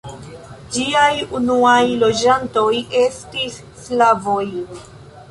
[0.75, 4.47] Ĝiaj unuaj loĝantoj estis slavoj.